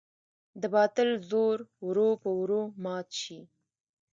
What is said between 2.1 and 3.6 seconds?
په ورو مات شي.